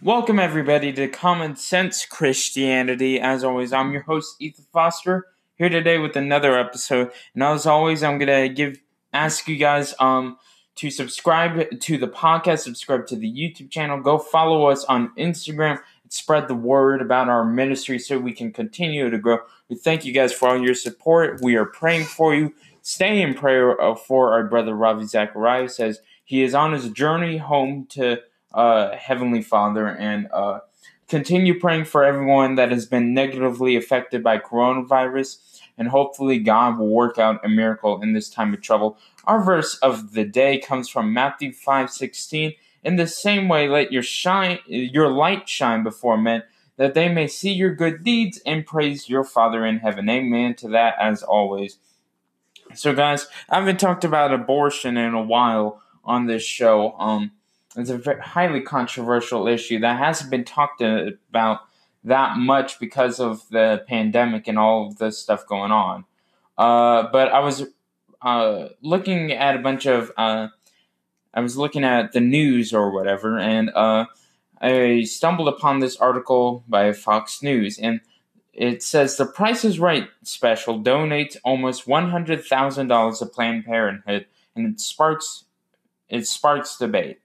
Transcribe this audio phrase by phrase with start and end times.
[0.00, 3.18] Welcome, everybody, to Common Sense Christianity.
[3.18, 7.10] As always, I'm your host, Ethan Foster, here today with another episode.
[7.34, 8.78] And as always, I'm gonna give
[9.12, 10.38] ask you guys um
[10.76, 15.80] to subscribe to the podcast, subscribe to the YouTube channel, go follow us on Instagram,
[16.10, 19.38] spread the word about our ministry so we can continue to grow.
[19.68, 21.40] We thank you guys for all your support.
[21.42, 22.54] We are praying for you.
[22.82, 27.38] Stay in prayer uh, for our brother Ravi Zacharias as he is on his journey
[27.38, 28.20] home to
[28.58, 30.58] uh, Heavenly Father, and uh,
[31.06, 35.38] continue praying for everyone that has been negatively affected by coronavirus.
[35.78, 38.98] And hopefully, God will work out a miracle in this time of trouble.
[39.24, 42.54] Our verse of the day comes from Matthew five sixteen.
[42.82, 46.42] In the same way, let your shine, your light shine before men,
[46.76, 50.08] that they may see your good deeds and praise your Father in heaven.
[50.08, 51.78] Amen to that, as always.
[52.74, 56.94] So, guys, I haven't talked about abortion in a while on this show.
[56.98, 57.32] Um,
[57.76, 61.60] it's a very highly controversial issue that hasn't been talked about
[62.04, 66.04] that much because of the pandemic and all of this stuff going on.
[66.56, 67.66] Uh, but I was
[68.22, 70.48] uh, looking at a bunch of, uh,
[71.34, 74.06] I was looking at the news or whatever, and uh,
[74.60, 78.00] I stumbled upon this article by Fox News, and
[78.52, 83.66] it says the Price is Right special donates almost one hundred thousand dollars to Planned
[83.66, 85.44] Parenthood, and it sparks
[86.08, 87.20] it sparks debate.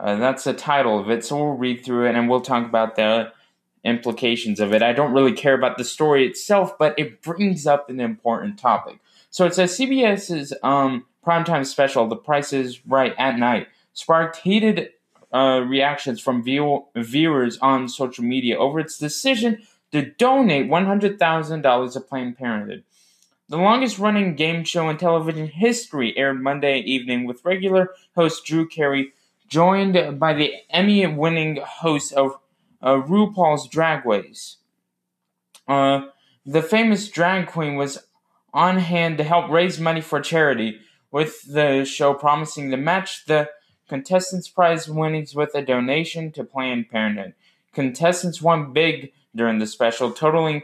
[0.00, 1.24] Uh, that's the title of it.
[1.24, 3.32] So we'll read through it and we'll talk about the
[3.84, 4.82] implications of it.
[4.82, 8.98] I don't really care about the story itself, but it brings up an important topic.
[9.28, 14.90] So it says CBS's um, primetime special, The Price is Right at Night, sparked heated
[15.32, 22.00] uh, reactions from view- viewers on social media over its decision to donate $100,000 to
[22.00, 22.84] Planned Parenthood.
[23.48, 28.66] The longest running game show in television history aired Monday evening with regular host Drew
[28.66, 29.12] Carey
[29.50, 32.38] joined by the Emmy winning host of
[32.80, 34.56] uh, RuPaul's Drag Race.
[35.68, 36.06] Uh,
[36.46, 37.98] the famous drag queen was
[38.54, 40.78] on hand to help raise money for charity,
[41.10, 43.50] with the show promising to match the
[43.88, 47.34] contestants' prize winnings with a donation to Planned Parenthood.
[47.72, 50.62] Contestants won big during the special, totaling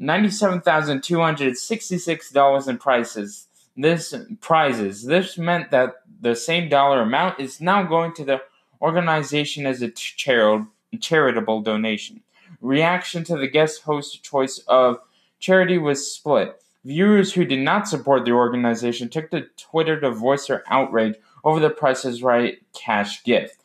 [0.00, 3.46] $97,266 in prizes.
[3.76, 5.04] This prizes.
[5.04, 8.42] This meant that the same dollar amount is now going to the
[8.80, 10.68] organization as a char-
[11.00, 12.22] charitable donation.
[12.60, 14.98] Reaction to the guest host choice of
[15.38, 16.60] charity was split.
[16.84, 21.58] Viewers who did not support the organization took to Twitter to voice their outrage over
[21.58, 23.56] the Price is Right cash gift.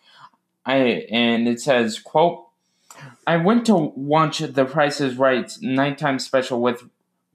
[0.65, 0.75] I
[1.11, 2.47] and it says, quote,
[3.27, 6.83] I went to watch the Price is Right nighttime special with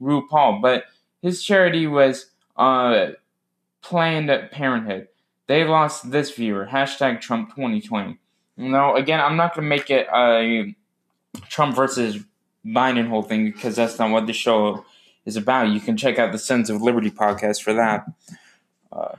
[0.01, 0.85] RuPaul, but
[1.21, 3.07] his charity was uh,
[3.81, 5.07] Planned Parenthood.
[5.47, 6.67] They lost this viewer.
[6.71, 8.17] Hashtag Trump 2020.
[8.57, 10.75] No, again, I'm not going to make it a
[11.49, 12.23] Trump versus
[12.65, 14.85] Biden whole thing because that's not what the show
[15.25, 15.69] is about.
[15.69, 18.05] You can check out the Sons of Liberty podcast for that.
[18.91, 19.15] Uh,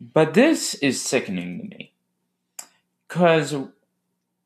[0.00, 1.92] but this is sickening to me
[3.08, 3.54] because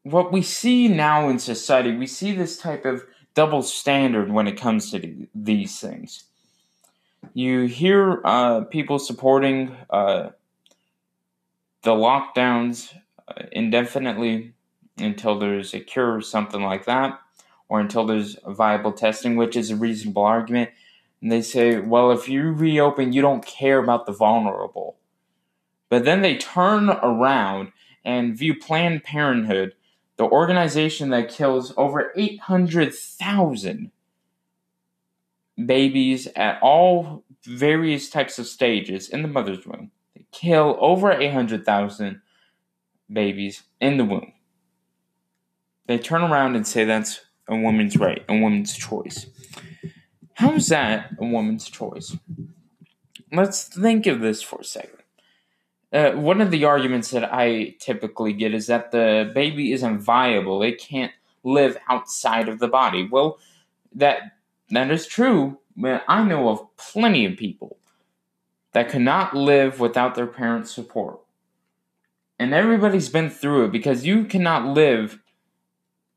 [0.03, 3.04] what we see now in society, we see this type of
[3.34, 6.25] double standard when it comes to these things
[7.34, 10.31] you hear uh, people supporting uh,
[11.82, 12.94] the lockdowns
[13.28, 14.54] uh, indefinitely
[14.99, 17.21] until there's a cure or something like that,
[17.69, 20.71] or until there's viable testing, which is a reasonable argument.
[21.21, 24.97] And they say, well, if you reopen, you don't care about the vulnerable.
[25.88, 27.72] But then they turn around
[28.04, 29.75] and view Planned Parenthood,
[30.16, 33.91] the organization that kills over 800,000
[35.64, 39.90] babies at all various types of stages in the mother's womb.
[40.14, 42.20] They kill over 800,000
[43.10, 44.32] babies in the womb.
[45.86, 49.26] They turn around and say that's a woman's right, a woman's choice.
[50.34, 52.16] How is that a woman's choice?
[53.32, 54.92] Let's think of this for a second.
[55.92, 60.62] Uh, one of the arguments that I typically get is that the baby isn't viable;
[60.62, 61.12] it can't
[61.44, 63.09] live outside of the body.
[63.10, 63.38] Well,
[63.94, 64.35] that
[64.71, 67.78] that is true, but I know of plenty of people
[68.72, 71.21] that cannot live without their parents' support.
[72.39, 75.18] And everybody's been through it because you cannot live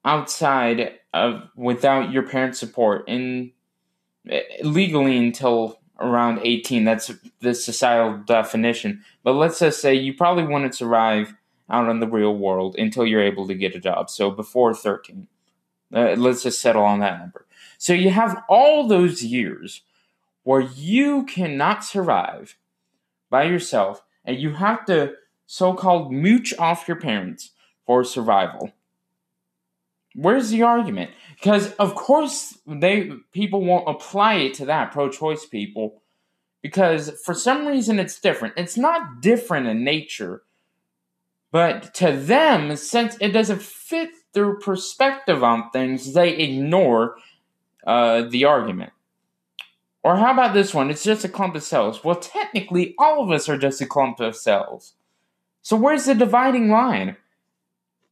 [0.03, 3.51] outside of without your parents' support in
[4.29, 7.11] eh, legally until around 18 that's
[7.41, 9.03] the societal definition.
[9.23, 11.33] But let's just say you probably wouldn't survive
[11.69, 14.09] out in the real world until you're able to get a job.
[14.09, 15.27] So before 13
[15.93, 17.45] uh, let's just settle on that number
[17.79, 19.83] so you have all those years
[20.43, 22.57] where you cannot survive
[23.29, 25.13] by yourself and you have to
[25.45, 27.51] so called mooch off your parents
[27.85, 28.73] for survival.
[30.13, 31.11] Where's the argument?
[31.35, 36.03] Because of course they people won't apply it to that pro-choice people
[36.61, 38.55] because for some reason it's different.
[38.57, 40.43] It's not different in nature,
[41.49, 47.15] but to them, since it doesn't fit their perspective on things, they ignore
[47.85, 48.91] uh, the argument.
[50.03, 50.89] Or how about this one?
[50.89, 52.03] It's just a clump of cells.
[52.03, 54.93] Well, technically, all of us are just a clump of cells.
[55.61, 57.17] So where's the dividing line?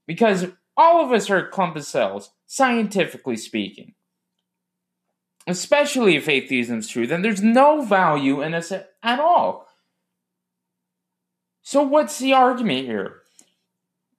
[0.05, 3.93] Because all of us are a clump of cells, scientifically speaking.
[5.47, 9.67] Especially if atheism is true, then there's no value in us at all.
[11.61, 13.21] So what's the argument here?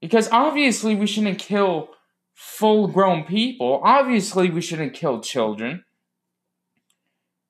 [0.00, 1.90] Because obviously we shouldn't kill
[2.38, 3.80] full grown people.
[3.82, 5.84] Obviously we shouldn't kill children.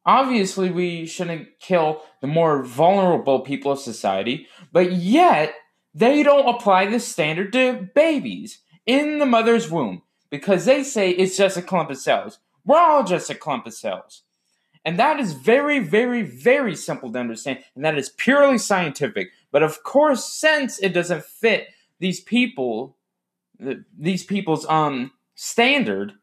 [0.07, 5.53] Obviously, we shouldn't kill the more vulnerable people of society, but yet
[5.93, 10.01] they don't apply this standard to babies in the mother's womb
[10.31, 12.39] because they say it's just a clump of cells.
[12.65, 14.23] We're all just a clump of cells.
[14.83, 19.29] And that is very, very, very simple to understand, and that is purely scientific.
[19.53, 21.69] But of course, since it doesn't fit
[21.99, 22.97] these people,
[23.59, 26.15] these people's um standard,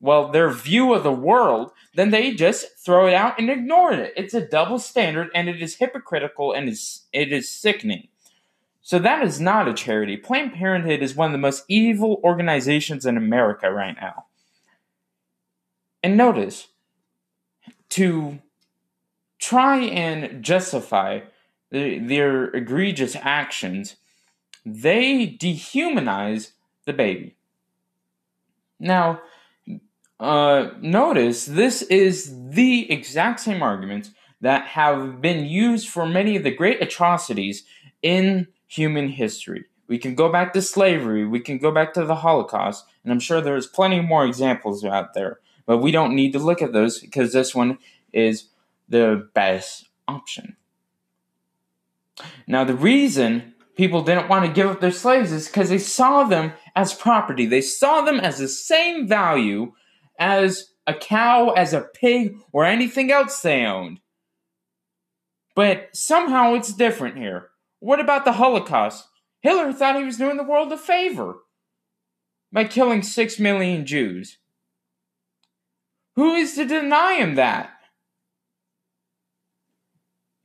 [0.00, 4.12] well, their view of the world, then they just throw it out and ignore it.
[4.16, 8.08] It's a double standard and it is hypocritical and it's, it is sickening.
[8.82, 10.16] So that is not a charity.
[10.16, 14.26] Planned Parenthood is one of the most evil organizations in America right now.
[16.02, 16.68] And notice,
[17.90, 18.40] to
[19.38, 21.20] try and justify
[21.70, 23.96] the, their egregious actions,
[24.64, 26.52] they dehumanize
[26.84, 27.36] the baby.
[28.78, 29.20] Now,
[30.18, 36.42] uh, notice this is the exact same arguments that have been used for many of
[36.42, 37.64] the great atrocities
[38.02, 39.64] in human history.
[39.88, 43.20] We can go back to slavery, we can go back to the Holocaust, and I'm
[43.20, 46.98] sure there's plenty more examples out there, but we don't need to look at those
[46.98, 47.78] because this one
[48.12, 48.48] is
[48.88, 50.56] the best option.
[52.46, 56.24] Now, the reason people didn't want to give up their slaves is because they saw
[56.24, 57.46] them as property.
[57.46, 59.72] They saw them as the same value
[60.18, 64.00] as a cow, as a pig, or anything else they owned.
[65.54, 67.48] But somehow it's different here.
[67.80, 69.06] What about the Holocaust?
[69.40, 71.36] Hitler thought he was doing the world a favor
[72.52, 74.38] by killing six million Jews.
[76.16, 77.70] Who is to deny him that?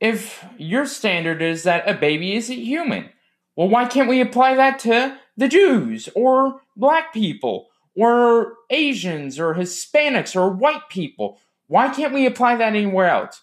[0.00, 3.10] If your standard is that a baby isn't human,
[3.58, 7.68] well, why can't we apply that to the Jews or black people
[7.98, 11.40] or Asians or Hispanics or white people.
[11.66, 13.42] Why can't we apply that anywhere else?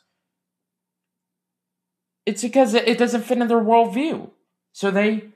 [2.25, 4.31] It's because it doesn't fit in their worldview.
[4.71, 5.29] So they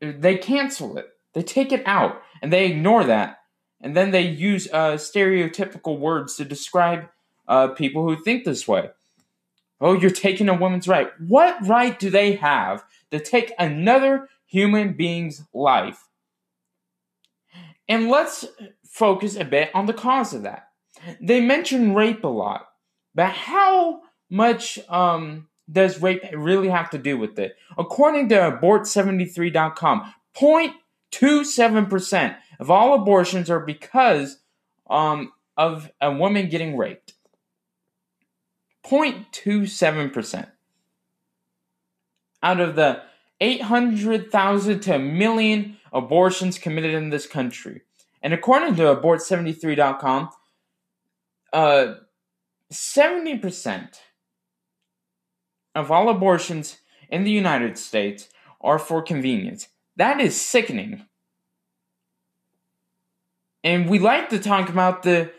[0.00, 1.08] they cancel it.
[1.34, 3.38] They take it out and they ignore that.
[3.80, 7.08] And then they use uh, stereotypical words to describe
[7.46, 8.90] uh, people who think this way.
[9.80, 11.08] Oh, you're taking a woman's right.
[11.20, 12.84] What right do they have
[13.18, 16.08] to take another human being's life?
[17.88, 18.46] And let's
[18.84, 20.68] focus a bit on the cause of that.
[21.20, 22.66] They mention rape a lot,
[23.14, 24.00] but how
[24.30, 27.56] much um, does rape really have to do with it?
[27.76, 34.38] According to abort73.com, 0.27% of all abortions are because
[34.88, 37.14] um, of a woman getting raped.
[38.86, 40.46] 0.27%.
[42.44, 43.02] Out of the
[43.40, 47.80] 800,000 to a million abortions committed in this country.
[48.22, 50.30] And according to abort73.com,
[51.52, 51.94] uh,
[52.72, 53.98] 70%
[55.74, 56.78] of all abortions
[57.10, 58.28] in the United States
[58.60, 59.68] are for convenience.
[59.96, 61.06] That is sickening.
[63.62, 65.32] And we like to talk about the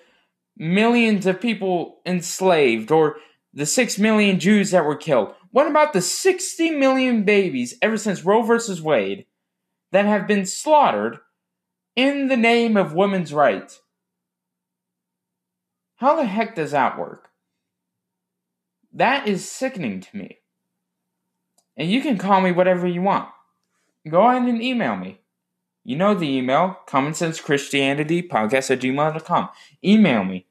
[0.58, 3.18] millions of people enslaved or
[3.54, 5.34] the 6 million Jews that were killed.
[5.56, 9.26] What about the 60 million babies ever since Roe versus Wade
[9.92, 11.20] that have been slaughtered
[11.96, 13.80] in the name of women's rights.
[15.96, 17.30] How the heck does that work?
[18.92, 20.40] That is sickening to me.
[21.78, 23.30] And you can call me whatever you want.
[24.10, 25.22] Go ahead and email me.
[25.86, 29.50] You know the email, common sense Christianity podcast at gmail.com.
[29.86, 30.48] Email me.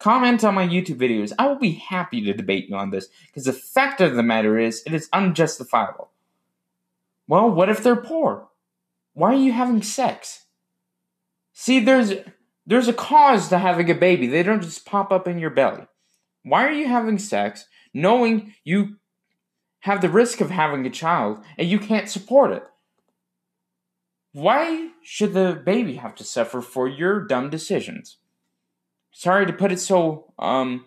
[0.00, 1.32] Comment on my YouTube videos.
[1.38, 4.58] I will be happy to debate you on this because the fact of the matter
[4.58, 6.10] is, it is unjustifiable.
[7.28, 8.48] Well, what if they're poor?
[9.12, 10.46] Why are you having sex?
[11.52, 12.14] See, there's
[12.66, 14.26] there's a cause to having a baby.
[14.26, 15.86] They don't just pop up in your belly.
[16.44, 18.96] Why are you having sex knowing you
[19.80, 22.62] have the risk of having a child and you can't support it?
[24.32, 28.16] Why should the baby have to suffer for your dumb decisions?
[29.12, 30.86] Sorry to put it so um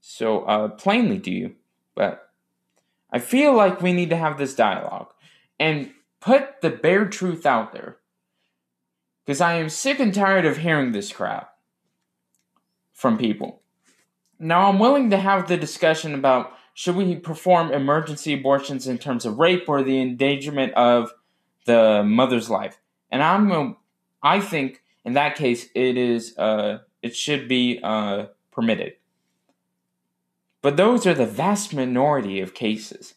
[0.00, 1.54] so uh plainly to you,
[1.94, 2.30] but
[3.12, 5.12] I feel like we need to have this dialogue
[5.58, 5.90] and
[6.20, 7.98] put the bare truth out there.
[9.24, 11.52] Because I am sick and tired of hearing this crap
[12.92, 13.62] from people.
[14.38, 19.26] Now, I'm willing to have the discussion about should we perform emergency abortions in terms
[19.26, 21.12] of rape or the endangerment of
[21.66, 22.78] the mother's life.
[23.10, 23.76] And I'm,
[24.22, 28.94] I think in that case it is, uh, it should be uh, permitted.
[30.62, 33.14] But those are the vast minority of cases.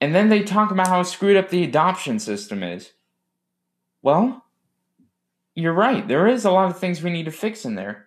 [0.00, 2.92] And then they talk about how screwed up the adoption system is.
[4.02, 4.44] Well,
[5.54, 6.06] you're right.
[6.06, 8.06] There is a lot of things we need to fix in there.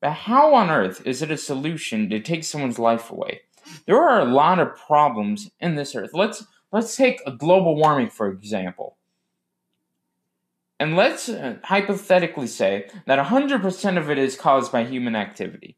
[0.00, 3.42] But how on earth is it a solution to take someone's life away?
[3.86, 6.10] There are a lot of problems in this earth.
[6.14, 8.96] Let's let's take a global warming for example.
[10.80, 15.76] And let's uh, hypothetically say that 100% of it is caused by human activity.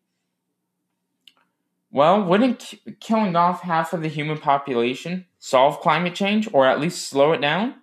[1.90, 7.09] Well, wouldn't killing off half of the human population solve climate change or at least
[7.09, 7.75] slow it down?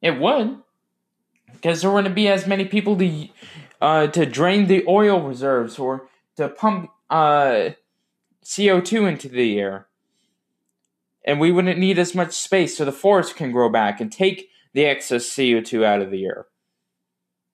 [0.00, 0.58] It would.
[1.52, 3.28] Because there wouldn't be as many people to,
[3.80, 7.70] uh, to drain the oil reserves or to pump uh,
[8.44, 9.88] CO2 into the air.
[11.24, 14.48] And we wouldn't need as much space so the forest can grow back and take
[14.78, 16.46] the excess CO2 out of the air.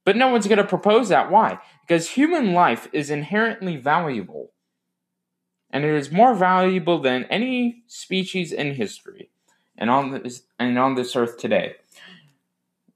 [0.04, 1.30] But no one's going to propose that.
[1.30, 1.58] Why?
[1.80, 4.52] Because human life is inherently valuable.
[5.70, 9.30] And it is more valuable than any species in history
[9.78, 11.76] and on this, and on this earth today.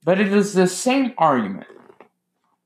[0.03, 1.65] But it is the same argument.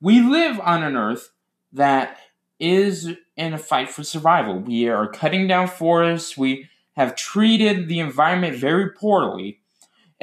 [0.02, 1.30] We live on an earth
[1.72, 2.18] that
[2.60, 4.60] is in a fight for survival.
[4.60, 6.68] We are cutting down forests, we
[6.98, 9.62] have treated the environment very poorly,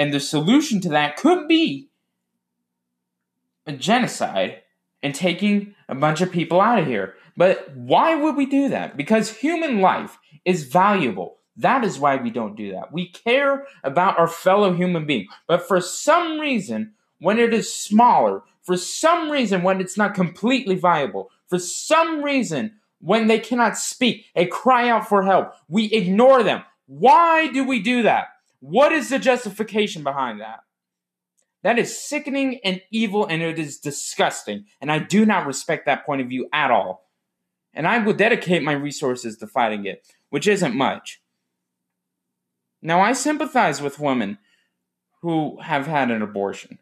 [0.00, 1.90] and the solution to that could be
[3.66, 4.62] a genocide
[5.02, 7.16] and taking a bunch of people out of here.
[7.36, 8.96] But why would we do that?
[8.96, 10.16] Because human life
[10.46, 11.36] is valuable.
[11.54, 12.94] That is why we don't do that.
[12.94, 15.26] We care about our fellow human being.
[15.46, 20.76] But for some reason, when it is smaller, for some reason, when it's not completely
[20.76, 26.42] viable, for some reason, when they cannot speak and cry out for help, we ignore
[26.42, 26.62] them.
[26.86, 28.28] Why do we do that?
[28.60, 30.60] What is the justification behind that?
[31.62, 34.66] That is sickening and evil and it is disgusting.
[34.80, 37.10] And I do not respect that point of view at all.
[37.74, 41.20] And I will dedicate my resources to fighting it, which isn't much.
[42.82, 44.38] Now, I sympathize with women
[45.20, 46.78] who have had an abortion.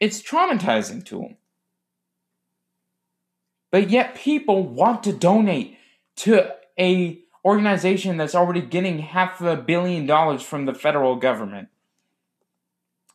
[0.00, 1.36] It's traumatizing to them.
[3.70, 5.76] But yet people want to donate
[6.16, 11.68] to a organization that's already getting half a billion dollars from the federal government.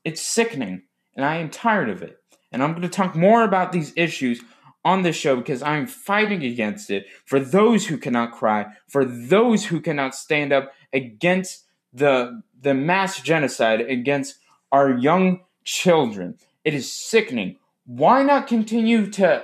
[0.03, 0.83] It's sickening,
[1.15, 2.19] and I am tired of it.
[2.51, 4.41] And I'm going to talk more about these issues
[4.85, 9.65] on this show because I'm fighting against it for those who cannot cry, for those
[9.65, 11.63] who cannot stand up against
[11.93, 14.39] the the mass genocide against
[14.71, 16.37] our young children.
[16.63, 17.57] It is sickening.
[17.85, 19.43] Why not continue to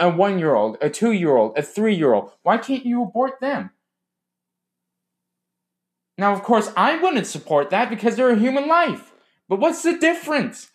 [0.00, 2.32] a one year old, a two year old, a three year old?
[2.42, 3.70] Why can't you abort them?
[6.18, 9.12] Now, of course, I wouldn't support that because they're a human life.
[9.48, 10.70] But what's the difference?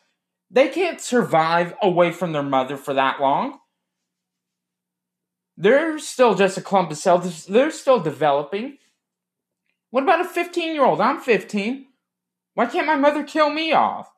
[0.50, 3.60] They can't survive away from their mother for that long.
[5.58, 7.46] They're still just a clump of cells.
[7.46, 8.78] They're still developing.
[9.90, 11.02] What about a 15 year old?
[11.02, 11.86] I'm 15.
[12.54, 14.12] Why can't my mother kill me off?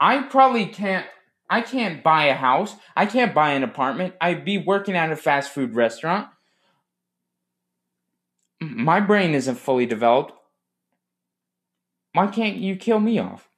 [0.00, 1.06] I probably can't.
[1.48, 2.74] I can't buy a house.
[2.96, 4.14] I can't buy an apartment.
[4.20, 6.28] I'd be working at a fast food restaurant.
[8.62, 8.84] Mm-hmm.
[8.84, 10.32] My brain isn't fully developed.
[12.12, 13.48] Why can't you kill me off?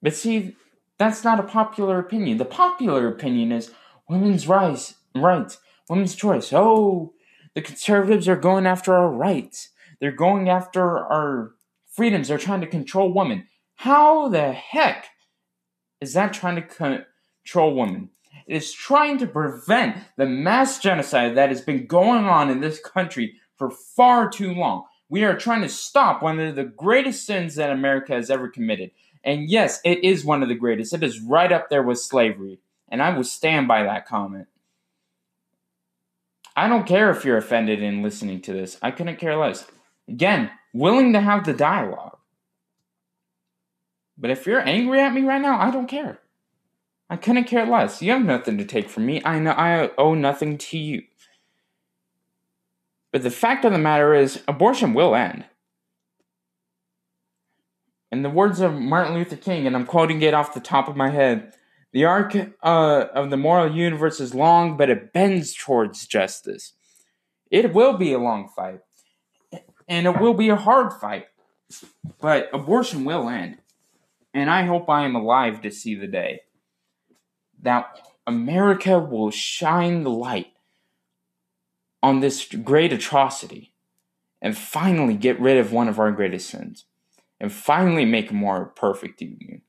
[0.00, 0.56] But see,
[0.98, 2.38] that's not a popular opinion.
[2.38, 3.70] The popular opinion is
[4.08, 6.52] women's rights, rights, women's choice.
[6.52, 7.12] Oh,
[7.54, 9.70] the conservatives are going after our rights.
[10.00, 11.52] They're going after our
[11.92, 12.28] freedoms.
[12.28, 13.46] They're trying to control women.
[13.76, 15.06] How the heck
[16.00, 18.10] is that trying to control women?
[18.46, 22.78] It is trying to prevent the mass genocide that has been going on in this
[22.78, 24.84] country for far too long.
[25.08, 28.90] We are trying to stop one of the greatest sins that America has ever committed.
[29.22, 30.92] And yes, it is one of the greatest.
[30.92, 32.60] It is right up there with slavery.
[32.88, 34.48] And I will stand by that comment.
[36.56, 38.78] I don't care if you're offended in listening to this.
[38.80, 39.66] I couldn't care less.
[40.08, 42.18] Again, willing to have the dialogue.
[44.16, 46.20] But if you're angry at me right now, I don't care.
[47.10, 48.00] I couldn't care less.
[48.00, 49.20] You have nothing to take from me.
[49.24, 51.02] I know I owe nothing to you.
[53.14, 55.44] But the fact of the matter is, abortion will end.
[58.10, 60.96] In the words of Martin Luther King, and I'm quoting it off the top of
[60.96, 61.54] my head,
[61.92, 66.72] the arc uh, of the moral universe is long, but it bends towards justice.
[67.52, 68.80] It will be a long fight,
[69.86, 71.26] and it will be a hard fight,
[72.20, 73.58] but abortion will end.
[74.34, 76.40] And I hope I am alive to see the day
[77.62, 80.53] that America will shine the light
[82.04, 83.72] on this great atrocity
[84.42, 86.84] and finally get rid of one of our greatest sins
[87.40, 89.62] and finally make a more perfect union.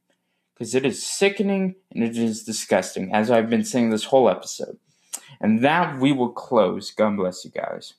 [0.53, 4.77] Because it is sickening and it is disgusting, as I've been saying this whole episode.
[5.39, 6.91] And that we will close.
[6.91, 7.93] God bless you guys.